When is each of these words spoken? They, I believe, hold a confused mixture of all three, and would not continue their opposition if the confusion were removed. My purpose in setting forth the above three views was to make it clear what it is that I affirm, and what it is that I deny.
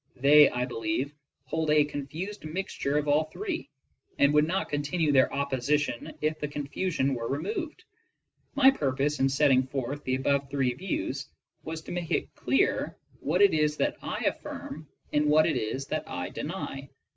They, 0.15 0.49
I 0.49 0.65
believe, 0.65 1.13
hold 1.45 1.69
a 1.69 1.85
confused 1.85 2.43
mixture 2.43 2.97
of 2.97 3.07
all 3.07 3.25
three, 3.25 3.69
and 4.17 4.33
would 4.33 4.47
not 4.47 4.67
continue 4.67 5.11
their 5.11 5.31
opposition 5.31 6.13
if 6.21 6.39
the 6.39 6.47
confusion 6.47 7.13
were 7.13 7.27
removed. 7.29 7.83
My 8.55 8.71
purpose 8.71 9.19
in 9.19 9.29
setting 9.29 9.61
forth 9.61 10.03
the 10.03 10.15
above 10.15 10.49
three 10.49 10.73
views 10.73 11.27
was 11.63 11.83
to 11.83 11.91
make 11.91 12.09
it 12.09 12.33
clear 12.33 12.97
what 13.19 13.43
it 13.43 13.53
is 13.53 13.77
that 13.77 13.95
I 14.01 14.21
affirm, 14.23 14.87
and 15.13 15.27
what 15.27 15.45
it 15.45 15.55
is 15.55 15.85
that 15.89 16.09
I 16.09 16.29
deny. 16.29 16.89